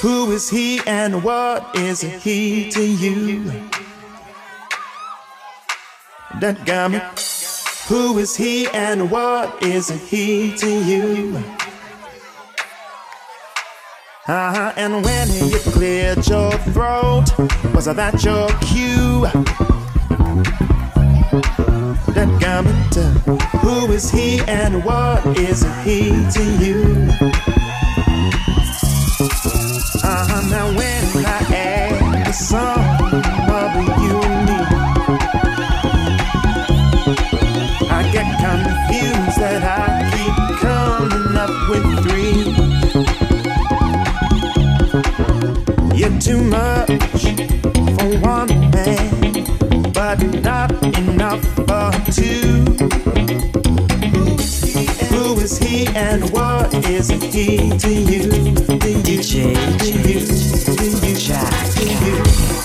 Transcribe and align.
Who 0.00 0.30
is 0.30 0.48
he 0.48 0.80
and 0.86 1.24
what 1.24 1.74
is 1.74 2.02
he 2.02 2.70
to 2.70 2.86
you? 2.86 3.50
That 6.40 6.64
got 6.64 6.92
me. 6.92 7.00
Who 7.88 8.16
is 8.18 8.36
he 8.36 8.68
and 8.68 9.10
what 9.10 9.60
is 9.60 9.88
he 10.08 10.54
to 10.56 10.68
you? 10.84 11.36
Uh-huh, 14.28 14.72
and 14.76 15.04
when 15.04 15.28
you 15.32 15.58
cleared 15.72 16.24
your 16.28 16.52
throat, 16.70 17.24
was 17.74 17.86
that 17.86 18.22
your 18.22 18.48
cue? 18.60 19.22
That 22.14 22.40
garment, 22.40 22.94
who 23.62 23.90
is 23.90 24.12
he 24.12 24.40
and 24.46 24.84
what 24.84 25.26
is 25.36 25.64
he 25.82 26.10
to 26.30 26.44
you? 26.64 27.57
Now 30.08 30.74
when 30.74 31.26
I 31.26 31.38
add 31.52 32.26
the 32.26 32.32
sum 32.32 32.80
you 34.00 34.16
and 34.22 34.48
I 37.90 38.00
get 38.10 38.28
confused 38.40 39.38
that 39.38 39.62
I 39.62 40.08
keep 40.14 40.36
coming 40.64 41.36
up 41.36 41.52
with 41.68 41.86
three. 42.04 42.40
You're 45.98 46.18
too 46.18 46.40
much 46.42 47.22
for 47.98 48.10
one 48.26 48.52
man, 48.70 49.92
but 49.92 50.18
not 50.42 50.70
enough 50.96 51.44
for 51.54 51.90
two 52.12 52.67
is 55.48 55.58
he 55.58 55.86
and 55.94 56.28
what 56.30 56.74
is 56.86 57.08
he 57.08 57.18
to 57.18 57.90
you? 57.90 58.20
Do 58.78 59.10
you 59.10 59.22
change? 59.22 59.80
Do 59.80 59.92
you? 60.06 60.20
Do 60.20 61.06
you 61.06 61.16
change? 61.16 61.74
Do 61.74 61.84
you? 62.04 62.57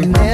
Don't 0.00 0.27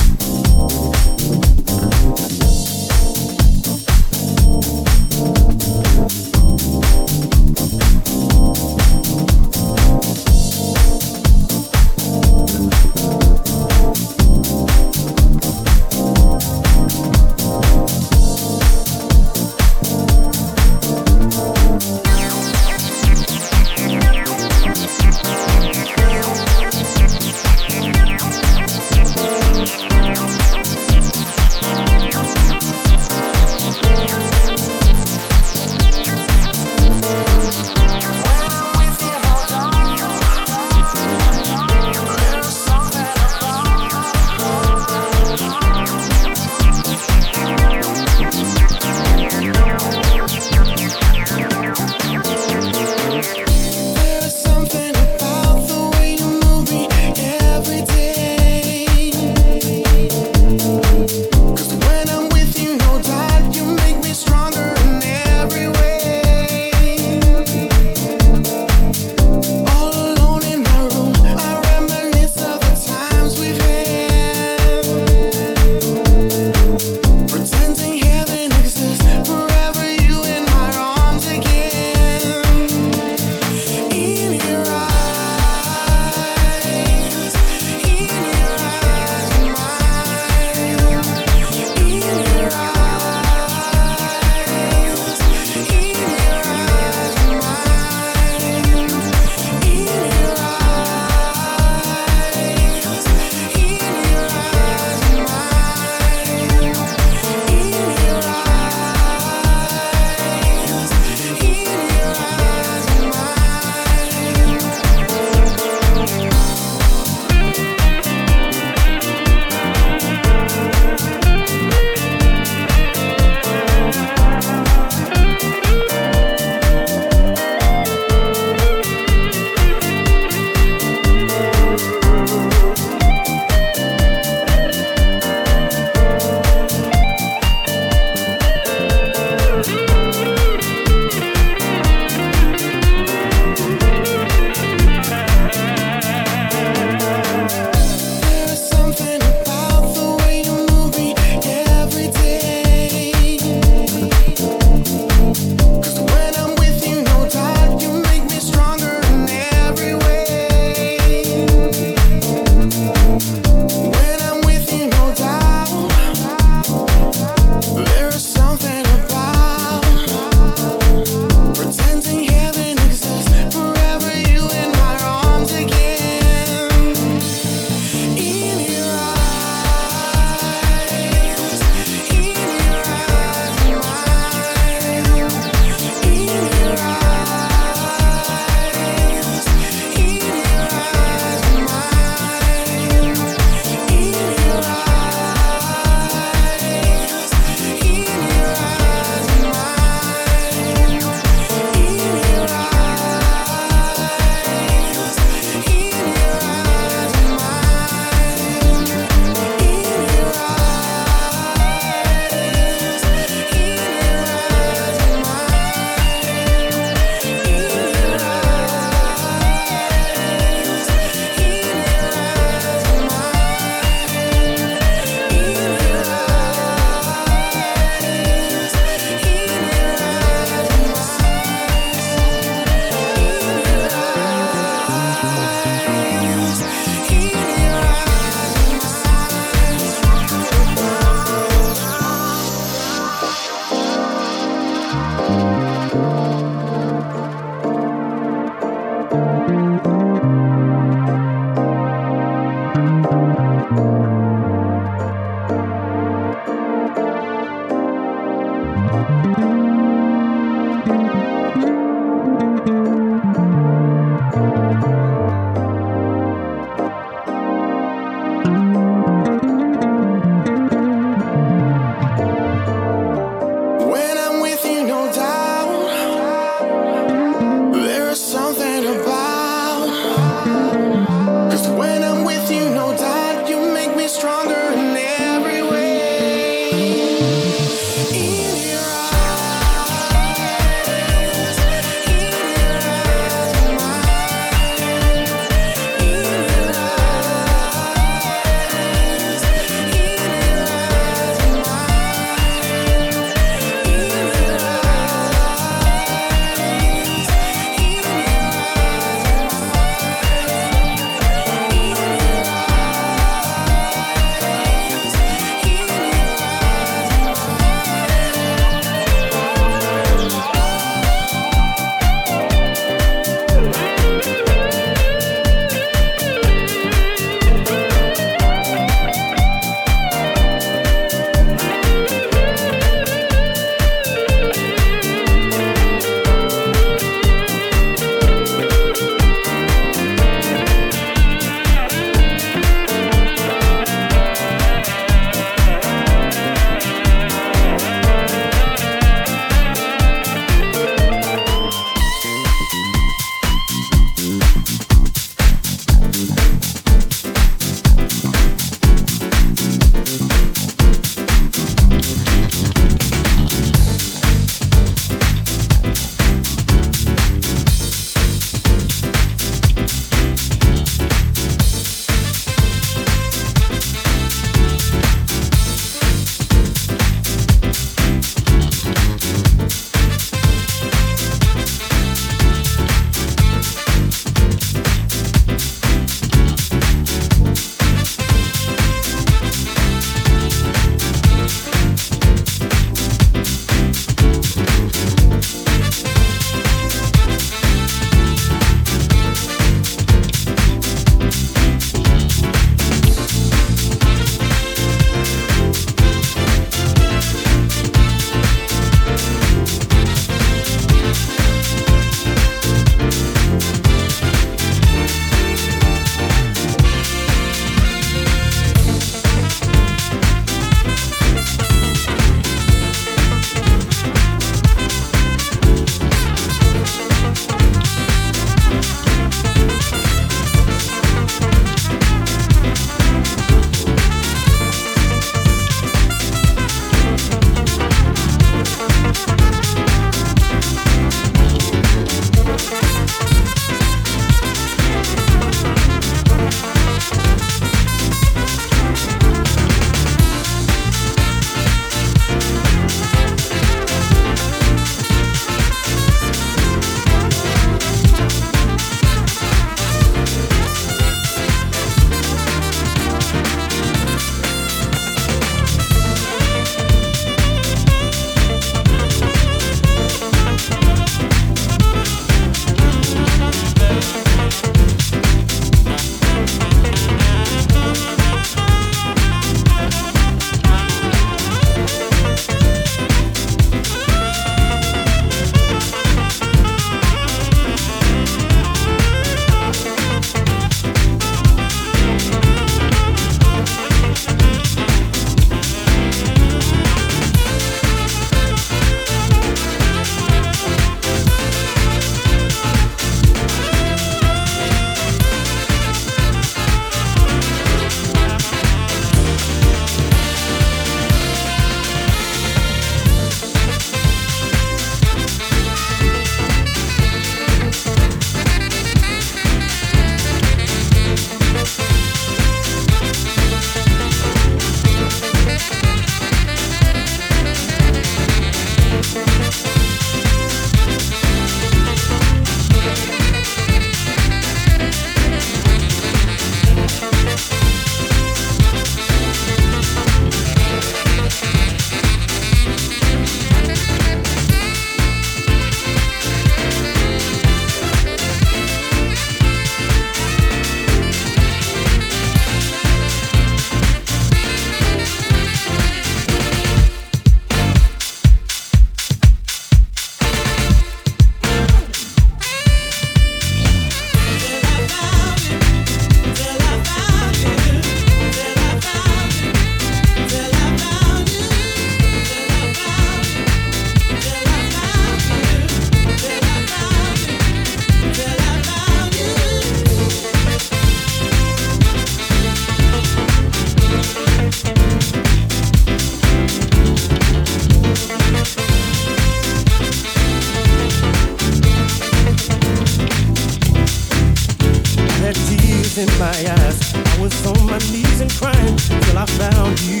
my 596.18 596.30
eyes. 596.30 596.94
I 596.94 597.20
was 597.20 597.46
on 597.46 597.66
my 597.66 597.78
knees 597.90 598.20
and 598.20 598.30
crying 598.32 598.76
till 598.76 599.18
I 599.18 599.26
found 599.26 599.80
you. 599.82 600.00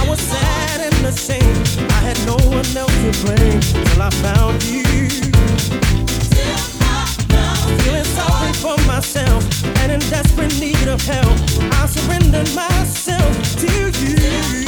I 0.00 0.06
was 0.08 0.20
sad 0.20 0.80
and 0.80 1.06
ashamed. 1.06 1.90
I 1.92 2.00
had 2.08 2.18
no 2.26 2.36
one 2.50 2.66
else 2.76 2.96
to 3.04 3.12
blame 3.24 3.60
till 3.60 4.02
I 4.02 4.10
found 4.10 4.62
you. 4.64 4.84
Feeling 7.80 8.04
sorry 8.04 8.52
for 8.52 8.76
myself 8.86 9.42
and 9.80 9.92
in 9.92 10.00
desperate 10.10 10.58
need 10.60 10.88
of 10.88 11.00
help, 11.02 11.38
I 11.72 11.86
surrendered 11.86 12.54
myself 12.54 13.56
to 13.60 13.90
you. 14.04 14.65